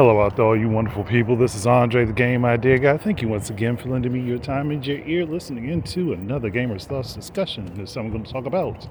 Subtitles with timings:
[0.00, 1.36] Hello out there, all you wonderful people.
[1.36, 2.96] This is Andre, the Game Idea Guy.
[2.96, 6.48] Thank you once again for lending me your time and your ear listening into another
[6.48, 7.70] Gamer's Thoughts discussion.
[7.74, 8.88] This I'm going to talk about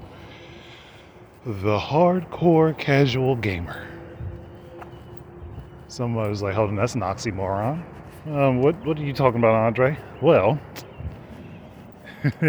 [1.44, 3.88] the hardcore casual gamer.
[5.88, 7.82] Somebody was like, hold on, that's an oxymoron.
[8.26, 9.98] Um, what, what are you talking about, Andre?
[10.22, 10.60] Well,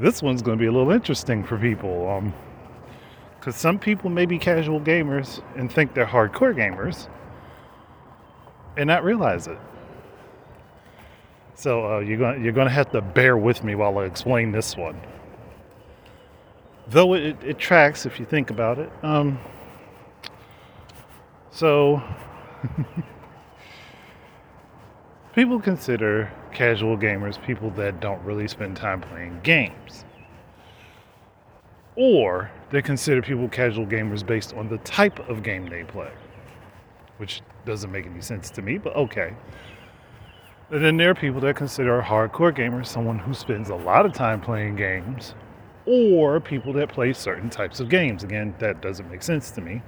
[0.00, 2.08] this one's going to be a little interesting for people.
[2.08, 2.34] Um,
[3.38, 7.08] because some people may be casual gamers and think they're hardcore gamers
[8.78, 9.58] and not realize it.
[11.54, 14.52] So uh, you're going you're going to have to bear with me while I explain
[14.52, 14.98] this one.
[16.86, 18.90] Though it, it tracks if you think about it.
[19.02, 19.38] Um,
[21.50, 22.00] so
[25.34, 30.04] people consider casual gamers people that don't really spend time playing games.
[31.96, 36.12] Or they consider people casual gamers based on the type of game they play
[37.18, 39.34] which doesn't make any sense to me, but okay.
[40.70, 44.04] And then there are people that consider a hardcore gamer someone who spends a lot
[44.04, 45.34] of time playing games,
[45.86, 48.22] or people that play certain types of games.
[48.22, 49.80] Again, that doesn't make sense to me.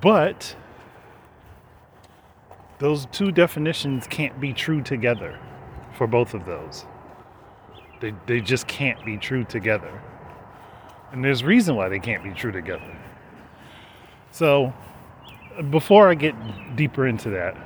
[0.00, 0.56] But
[2.78, 5.38] those two definitions can't be true together
[5.92, 6.86] for both of those.
[8.00, 10.00] They, they just can't be true together.
[11.12, 12.96] And there's reason why they can't be true together.
[14.30, 14.72] So,
[15.68, 16.34] before I get
[16.76, 17.56] deeper into that,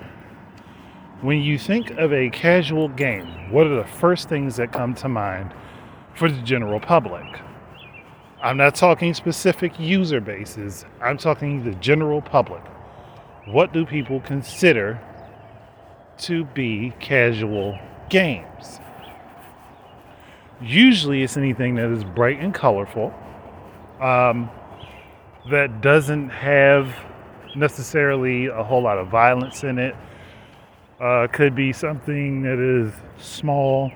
[1.21, 5.09] when you think of a casual game, what are the first things that come to
[5.09, 5.55] mind
[6.15, 7.25] for the general public?
[8.43, 12.63] I'm not talking specific user bases, I'm talking the general public.
[13.47, 15.01] What do people consider
[16.19, 17.79] to be casual
[18.11, 18.81] games?
[20.61, 23.15] Usually, it's anything that is bright and colorful.
[24.01, 24.51] Um,
[25.51, 26.95] that doesn't have
[27.57, 29.95] necessarily a whole lot of violence in it.
[31.01, 33.91] Uh, could be something that is small,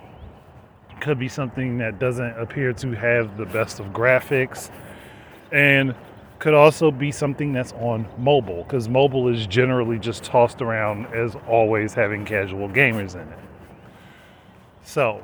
[1.01, 4.71] could be something that doesn't appear to have the best of graphics,
[5.53, 5.95] and
[6.39, 11.37] could also be something that's on mobile because mobile is generally just tossed around as
[11.49, 13.39] always having casual gamers in it.
[14.85, 15.23] So,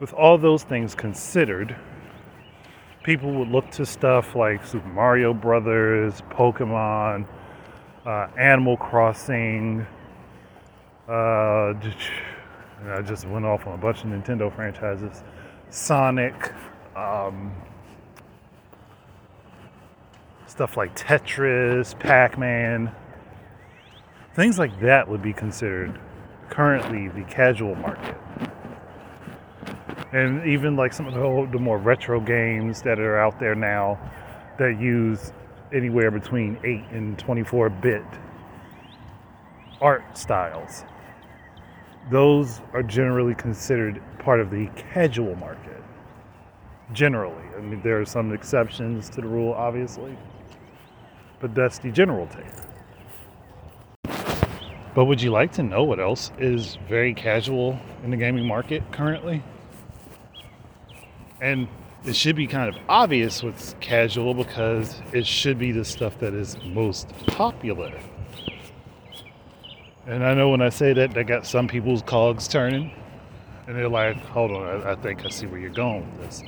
[0.00, 1.76] with all those things considered,
[3.06, 7.24] people would look to stuff like Super Mario Brothers, Pokemon,
[8.04, 9.86] uh, Animal Crossing.
[11.08, 15.22] Uh, I just went off on a bunch of Nintendo franchises.
[15.70, 16.52] Sonic.
[16.96, 17.54] Um,
[20.48, 22.90] stuff like Tetris, Pac Man.
[24.34, 25.96] Things like that would be considered
[26.50, 28.16] currently the casual market
[30.16, 33.98] and even like some of the, the more retro games that are out there now
[34.58, 35.32] that use
[35.74, 38.02] anywhere between 8 and 24 bit
[39.82, 40.84] art styles
[42.10, 45.82] those are generally considered part of the casual market
[46.92, 47.44] generally.
[47.54, 50.16] I mean there are some exceptions to the rule obviously
[51.40, 52.46] but that's the general take.
[54.94, 58.82] But would you like to know what else is very casual in the gaming market
[58.92, 59.42] currently
[61.40, 61.68] and
[62.04, 66.34] it should be kind of obvious what's casual because it should be the stuff that
[66.34, 67.98] is most popular.
[70.06, 72.92] And I know when I say that, that got some people's cogs turning.
[73.66, 76.42] And they're like, hold on, I, I think I see where you're going with this.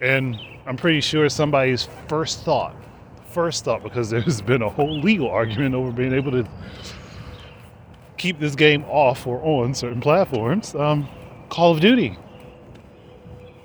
[0.00, 2.76] And I'm pretty sure somebody's first thought,
[3.26, 6.46] first thought, because there's been a whole legal argument over being able to
[8.16, 10.76] keep this game off or on certain platforms.
[10.76, 11.08] Um,
[11.48, 12.16] Call of Duty.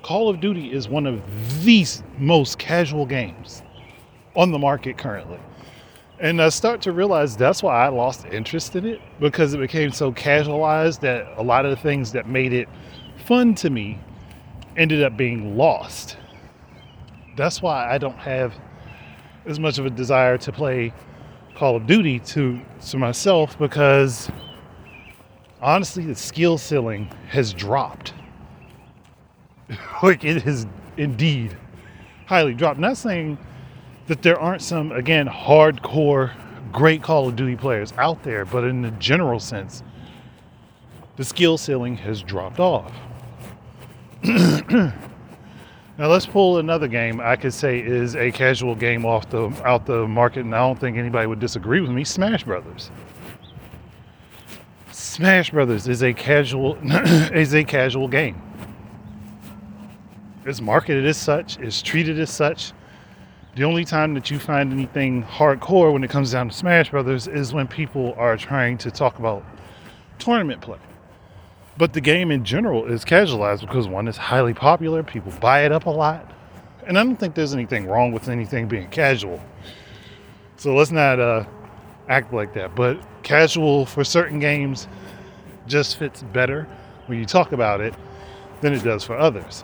[0.04, 1.22] Call of Duty is one of
[1.64, 1.86] the
[2.18, 3.62] most casual games
[4.36, 5.40] on the market currently.
[6.20, 9.92] And I start to realize that's why I lost interest in it because it became
[9.92, 12.70] so casualized that a lot of the things that made it
[13.26, 14.00] fun to me
[14.78, 16.18] ended up being lost.
[17.36, 18.54] That's why I don't have
[19.46, 20.94] as much of a desire to play
[21.56, 24.30] Call of Duty to to myself because
[25.64, 28.14] honestly, the skill ceiling has dropped.
[30.04, 30.68] like it has
[30.98, 31.58] indeed
[32.26, 32.80] highly dropped.
[32.80, 33.38] Not saying
[34.08, 36.34] that there aren't some, again, hardcore,
[36.72, 39.84] great Call of Duty players out there, but in the general sense,
[41.16, 42.92] the skill ceiling has dropped off.
[44.24, 44.94] now
[45.98, 50.08] let's pull another game I could say is a casual game off the out the
[50.08, 52.04] market, and I don't think anybody would disagree with me.
[52.04, 52.90] Smash Brothers.
[55.04, 56.78] Smash Brothers is a casual
[57.34, 58.42] is a casual game.
[60.46, 62.72] It's marketed as such, it's treated as such,
[63.58, 67.28] The only time that you find anything hardcore when it comes down to Smash Brothers
[67.28, 69.44] is when people are trying to talk about
[70.20, 70.80] tournament play.
[71.78, 75.74] But the game in general is casualized because one is highly popular, people buy it
[75.74, 76.32] up a lot.
[76.88, 79.42] And I don't think there's anything wrong with anything being casual.
[80.56, 81.44] So let's not uh,
[82.10, 82.76] act like that.
[82.76, 84.88] But casual for certain games
[85.68, 86.68] just fits better
[87.06, 87.94] when you talk about it
[88.62, 89.64] than it does for others.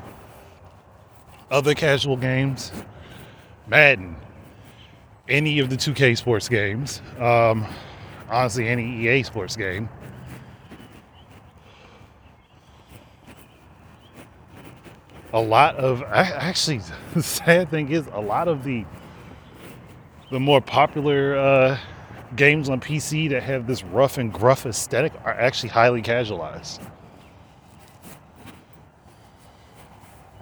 [1.51, 2.71] Other casual games,
[3.68, 4.15] Madden,
[5.27, 7.65] any of the 2K sports games, um,
[8.30, 9.89] honestly, any EA sports game.
[15.31, 16.81] A lot of actually,
[17.13, 18.86] the sad thing is, a lot of the
[20.31, 21.77] the more popular uh,
[22.35, 26.81] games on PC that have this rough and gruff aesthetic are actually highly casualized.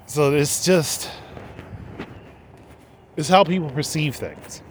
[0.05, 1.09] So it's just
[3.17, 4.61] it's how people perceive things.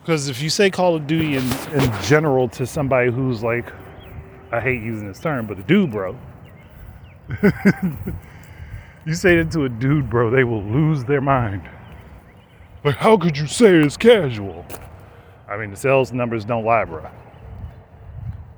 [0.00, 3.72] Because if you say Call of Duty in, in general to somebody who's like,
[4.52, 6.16] I hate using this term, but a dude, bro.
[9.04, 11.62] you say it to a dude, bro, they will lose their mind.
[12.84, 14.64] Like, how could you say it's casual?
[15.48, 17.08] I mean, the sales numbers don't lie, bro.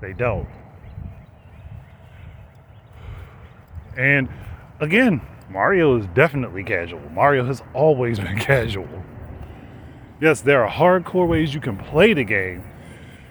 [0.00, 0.48] They don't.
[3.96, 4.28] And
[4.80, 5.20] again,
[5.50, 7.00] Mario is definitely casual.
[7.10, 8.88] Mario has always been casual.
[10.20, 12.64] Yes, there are hardcore ways you can play the game.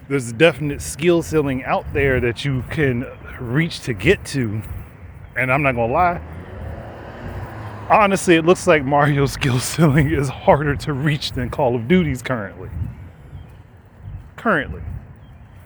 [0.08, 3.06] There's a definite skill ceiling out there that you can
[3.40, 4.62] reach to get to.
[5.36, 6.22] And I'm not gonna lie,
[7.90, 12.22] honestly, it looks like Mario's skill ceiling is harder to reach than Call of Duty's
[12.22, 12.70] currently
[14.38, 14.82] currently.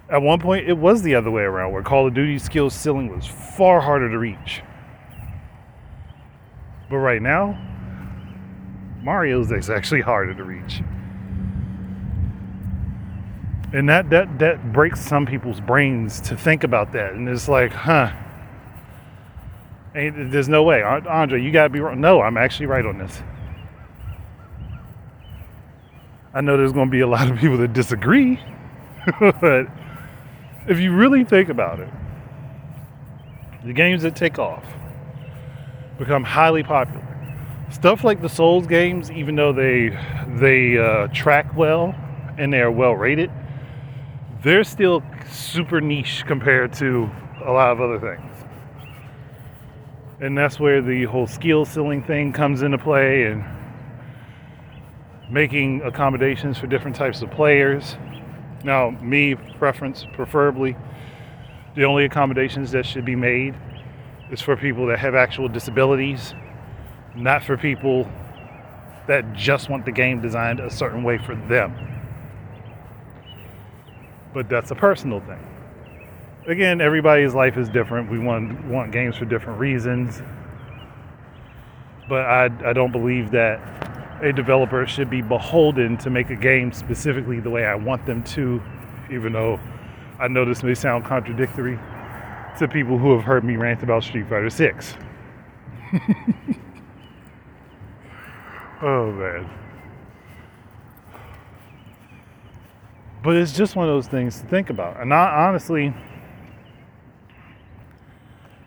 [0.09, 3.15] At one point, it was the other way around, where Call of Duty skill ceiling
[3.15, 4.61] was far harder to reach.
[6.89, 7.57] But right now,
[9.01, 10.81] Mario's is actually harder to reach.
[13.73, 17.13] And that, that, that breaks some people's brains to think about that.
[17.13, 18.11] And it's like, huh.
[19.95, 20.83] Ain't, there's no way.
[20.83, 22.01] Andre, you got to be wrong.
[22.01, 23.21] No, I'm actually right on this.
[26.33, 28.39] I know there's to be a lot of people that disagree.
[29.19, 29.67] but
[30.67, 31.89] if you really think about it,
[33.65, 34.63] the games that take off
[35.97, 37.07] become highly popular.
[37.69, 39.89] Stuff like the Souls games, even though they
[40.27, 41.95] they uh, track well
[42.37, 43.31] and they are well rated,
[44.43, 47.09] they're still super niche compared to
[47.45, 48.31] a lot of other things.
[50.19, 53.43] And that's where the whole skill ceiling thing comes into play and
[55.29, 57.95] making accommodations for different types of players
[58.63, 60.75] now, me preference, preferably,
[61.75, 63.55] the only accommodations that should be made
[64.29, 66.33] is for people that have actual disabilities,
[67.15, 68.09] not for people
[69.07, 71.73] that just want the game designed a certain way for them.
[74.33, 75.45] But that's a personal thing.
[76.47, 78.09] Again, everybody's life is different.
[78.09, 80.21] We want want games for different reasons.
[82.09, 83.59] But I, I don't believe that
[84.21, 88.23] a developer should be beholden to make a game specifically the way I want them
[88.23, 88.61] to,
[89.11, 89.59] even though
[90.19, 91.79] I know this may sound contradictory
[92.59, 94.95] to people who have heard me rant about Street Fighter 6.
[98.81, 99.49] oh man.
[103.23, 104.99] But it's just one of those things to think about.
[104.99, 105.93] And I, honestly,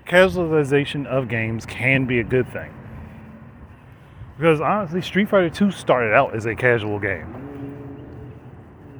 [0.06, 2.72] casualization of games can be a good thing.
[4.36, 7.40] Because honestly, Street Fighter 2 started out as a casual game.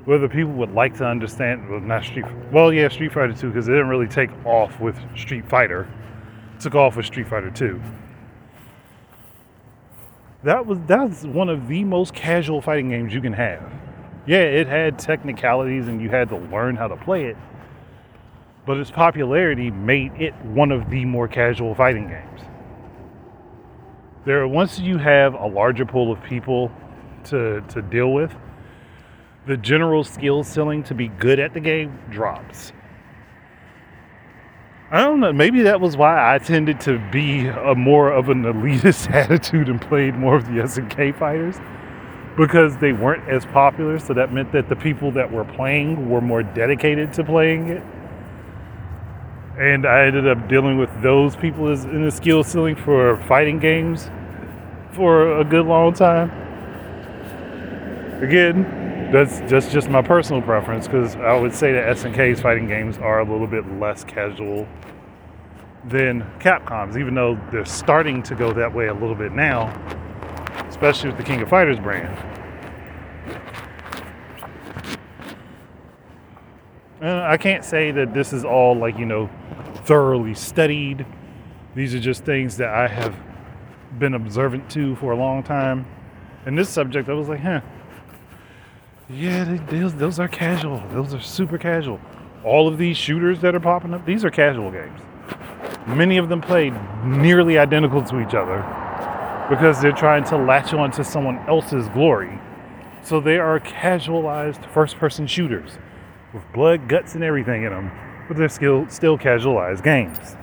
[0.05, 3.67] Whether people would like to understand, well, not Street, well, yeah, Street Fighter 2, because
[3.67, 5.89] it didn't really take off with Street Fighter.
[6.55, 7.81] It took off with Street Fighter 2.
[10.45, 13.73] That was that's one of the most casual fighting games you can have.
[14.27, 17.37] Yeah, it had technicalities and you had to learn how to play it,
[18.67, 22.43] but its popularity made it one of the more casual fighting games
[24.25, 26.71] there once you have a larger pool of people
[27.25, 28.35] to to deal with,
[29.47, 32.73] the general skill ceiling to be good at the game drops.
[34.91, 35.33] I don't know.
[35.33, 39.81] Maybe that was why I tended to be a more of an elitist attitude and
[39.81, 41.57] played more of the SNK fighters
[42.37, 43.99] because they weren't as popular.
[43.99, 47.83] So that meant that the people that were playing were more dedicated to playing it.
[49.59, 54.11] And I ended up dealing with those people in the skill ceiling for fighting games
[54.93, 56.31] for a good long time.
[58.21, 62.99] Again, that's just just my personal preference because I would say that SNK's fighting games
[62.99, 64.67] are a little bit less casual
[65.85, 69.69] than Capcom's, even though they're starting to go that way a little bit now,
[70.69, 72.44] especially with the King of Fighters brand.
[77.05, 79.29] Uh, I can't say that this is all like, you know,
[79.85, 81.05] thoroughly studied.
[81.75, 83.15] These are just things that I have
[83.99, 85.85] been observant to for a long time.
[86.47, 87.61] And this subject, I was like, huh.
[89.11, 90.83] Yeah, they, those, those are casual.
[90.93, 92.01] Those are super casual.
[92.43, 94.99] All of these shooters that are popping up, these are casual games.
[95.87, 96.73] Many of them play
[97.05, 98.61] nearly identical to each other
[99.51, 102.41] because they're trying to latch on to someone else's glory.
[103.03, 105.73] So they are casualized first person shooters
[106.35, 107.91] with blood, guts, and everything in them,
[108.29, 110.37] but they're still, still casualized games.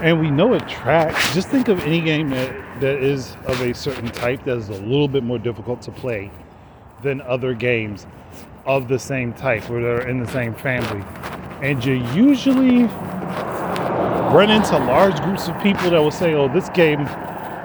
[0.00, 1.34] And we know it tracks.
[1.34, 4.80] Just think of any game that, that is of a certain type that is a
[4.80, 6.30] little bit more difficult to play
[7.02, 8.06] than other games
[8.64, 11.04] of the same type or that are in the same family.
[11.60, 12.84] And you usually
[14.32, 17.04] run into large groups of people that will say, "Oh, this game,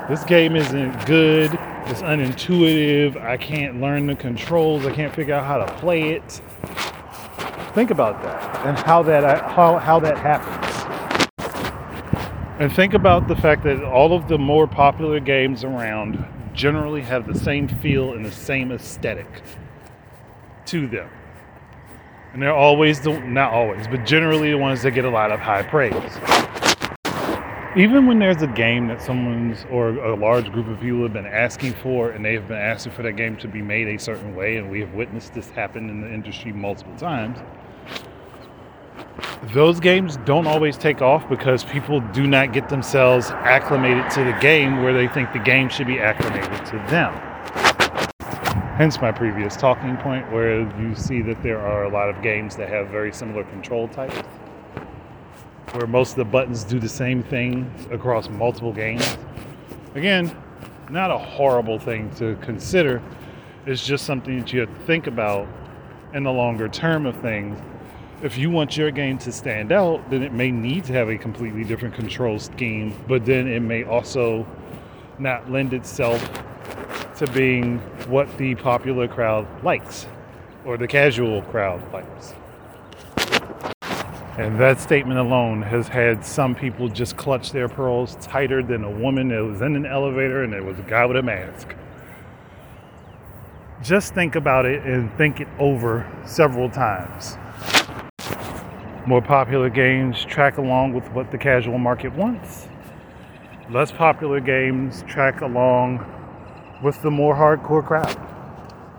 [0.10, 1.57] this game isn't good.
[1.90, 3.22] It's unintuitive.
[3.22, 4.86] I can't learn the controls.
[4.86, 6.42] I can't figure out how to play it."
[7.74, 10.68] Think about that and how that uh, how how that happens.
[12.60, 17.28] And think about the fact that all of the more popular games around generally have
[17.28, 19.44] the same feel and the same aesthetic
[20.66, 21.08] to them.
[22.34, 25.40] And they're always the not always, but generally the ones that get a lot of
[25.40, 25.94] high praise.
[27.76, 31.28] Even when there's a game that someone's or a large group of people have been
[31.28, 34.36] asking for and they have been asking for that game to be made a certain
[34.36, 37.38] way, and we have witnessed this happen in the industry multiple times,
[39.54, 44.36] those games don't always take off because people do not get themselves acclimated to the
[44.42, 47.14] game where they think the game should be acclimated to them.
[48.78, 52.56] Hence my previous talking point, where you see that there are a lot of games
[52.56, 54.16] that have very similar control types,
[55.74, 59.18] where most of the buttons do the same thing across multiple games.
[59.96, 60.36] Again,
[60.90, 63.02] not a horrible thing to consider,
[63.66, 65.48] it's just something that you have to think about
[66.14, 67.60] in the longer term of things
[68.24, 71.18] if you want your game to stand out, then it may need to have a
[71.18, 74.46] completely different control scheme, but then it may also
[75.20, 76.24] not lend itself
[77.18, 80.08] to being what the popular crowd likes
[80.66, 82.34] or the casual crowd likes.
[84.38, 88.92] And that statement alone has had some people just clutch their pearls tighter than a
[88.92, 91.76] woman that was in an elevator and there was a guy with a mask.
[93.84, 97.38] Just think about it and think it over several times
[99.08, 102.68] more popular games track along with what the casual market wants.
[103.70, 106.06] Less popular games track along
[106.84, 108.20] with the more hardcore crowd,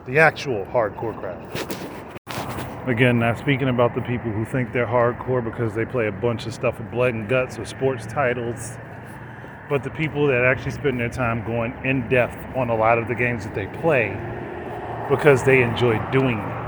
[0.07, 1.78] the actual hardcore crowd.
[2.89, 6.47] Again, not speaking about the people who think they're hardcore because they play a bunch
[6.47, 8.79] of stuff with blood and guts or sports titles,
[9.69, 13.07] but the people that actually spend their time going in depth on a lot of
[13.07, 14.17] the games that they play
[15.11, 16.59] because they enjoy doing it.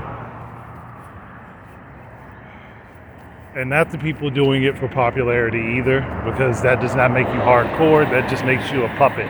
[3.53, 7.41] and not the people doing it for popularity either, because that does not make you
[7.41, 9.27] hardcore, that just makes you a puppet.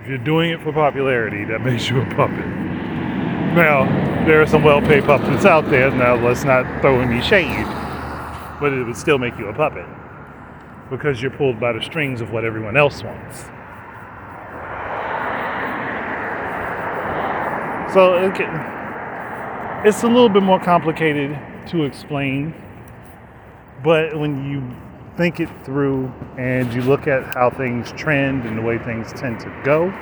[0.00, 2.46] If you're doing it for popularity, that makes you a puppet.
[3.56, 7.66] Now, there are some well paid puppets out there, now let's not throw any shade,
[8.60, 9.86] but it would still make you a puppet
[10.90, 13.44] because you're pulled by the strings of what everyone else wants.
[17.92, 18.16] So
[19.84, 21.38] it's a little bit more complicated
[21.68, 22.54] to explain.
[23.82, 24.62] But when you
[25.16, 29.38] think it through and you look at how things trend and the way things tend
[29.40, 29.92] to go,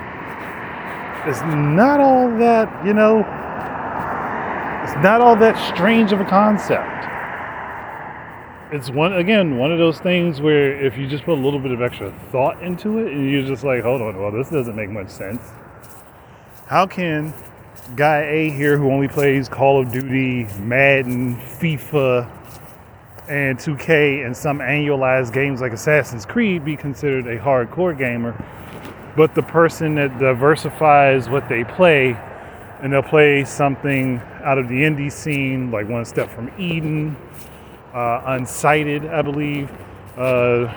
[1.27, 3.25] it's not all that, you know,
[4.93, 7.07] it's not all that strange of a concept.
[8.75, 11.71] It's one, again, one of those things where if you just put a little bit
[11.71, 14.91] of extra thought into it and you're just like, hold on, well, this doesn't make
[14.91, 15.41] much sense.
[16.67, 17.33] How can
[17.97, 22.31] guy A here who only plays Call of Duty, Madden, FIFA,
[23.31, 28.35] and 2K and some annualized games like Assassin's Creed be considered a hardcore gamer.
[29.17, 32.15] But the person that diversifies what they play
[32.83, 37.17] and they'll play something out of the indie scene, like One Step from Eden,
[37.95, 39.71] uh, Unsighted, I believe,
[40.17, 40.75] uh,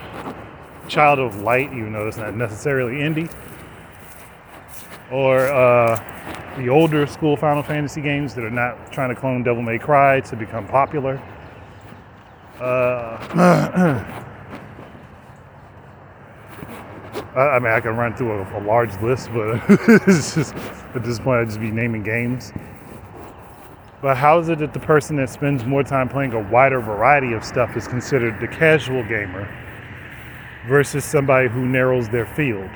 [0.87, 3.33] Child of Light, even though it's not necessarily indie,
[5.11, 9.63] or uh, the older school Final Fantasy games that are not trying to clone Devil
[9.63, 11.19] May Cry to become popular.
[17.15, 19.61] Uh, I mean, I can run through a, a large list, but
[20.07, 20.55] it's just,
[20.93, 22.51] at this point, I'd just be naming games.
[24.01, 27.33] But how is it that the person that spends more time playing a wider variety
[27.33, 29.49] of stuff is considered the casual gamer
[30.67, 32.69] versus somebody who narrows their field?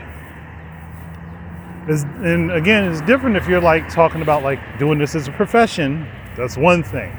[1.88, 5.31] Is and again, it's different if you're like talking about like doing this as a
[5.31, 6.08] profession.
[6.36, 7.15] That's one thing.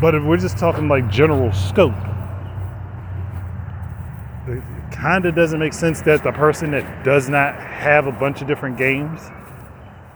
[0.00, 1.94] But if we're just talking like general scope,
[4.46, 8.42] it kind of doesn't make sense that the person that does not have a bunch
[8.42, 9.20] of different games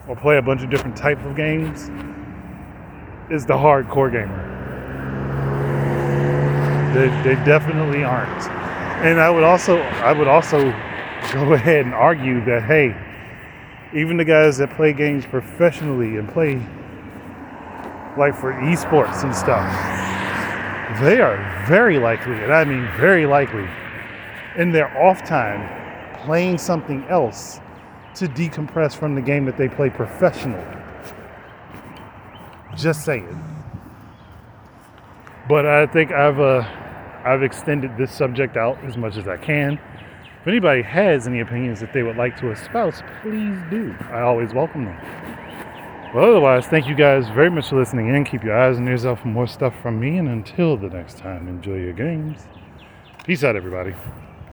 [0.06, 1.90] or play a bunch of different type of games
[3.30, 4.44] is the hardcore gamer.
[6.94, 8.48] They, they definitely aren't.
[9.04, 10.58] And I would also I would also
[11.32, 12.96] go ahead and argue that hey,
[13.94, 16.56] even the guys that play games professionally and play
[18.18, 19.70] like for esports and stuff,
[21.00, 23.68] they are very likely, and I mean very likely,
[24.56, 27.60] in their off time playing something else
[28.14, 30.64] to decompress from the game that they play professionally.
[32.76, 33.44] Just saying.
[35.48, 36.66] But I think I've uh,
[37.24, 39.78] I've extended this subject out as much as I can.
[40.40, 43.94] If anybody has any opinions that they would like to espouse, please do.
[44.10, 44.96] I always welcome them.
[46.14, 48.24] Well, otherwise, thank you guys very much for listening in.
[48.24, 50.16] Keep your eyes and ears out for more stuff from me.
[50.16, 52.46] And until the next time, enjoy your games.
[53.24, 53.94] Peace out, everybody.